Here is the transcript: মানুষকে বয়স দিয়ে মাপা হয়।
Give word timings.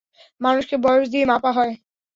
মানুষকে 0.41 0.75
বয়স 0.77 1.05
দিয়ে 1.09 1.25
মাপা 1.25 1.51
হয়। 1.51 1.73